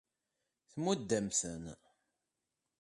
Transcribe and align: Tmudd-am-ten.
Tmudd-am-ten. 0.71 1.63